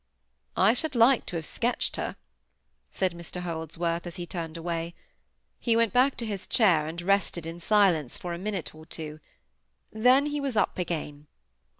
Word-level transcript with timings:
"I 0.57 0.73
should 0.73 0.95
like 0.95 1.27
to 1.27 1.35
have 1.35 1.45
sketched 1.45 1.95
her," 1.95 2.15
said 2.89 3.13
Mr 3.13 3.41
Holdsworth, 3.43 4.07
as 4.07 4.15
he 4.15 4.25
turned 4.25 4.57
away. 4.57 4.95
He 5.59 5.75
went 5.75 5.93
back 5.93 6.17
to 6.17 6.25
his 6.25 6.47
chair, 6.47 6.87
and 6.87 6.99
rested 7.03 7.45
in 7.45 7.59
silence 7.59 8.17
for 8.17 8.33
a 8.33 8.39
minute 8.39 8.73
or 8.73 8.87
two. 8.87 9.19
Then 9.93 10.25
he 10.25 10.39
was 10.41 10.57
up 10.57 10.79
again. 10.79 11.27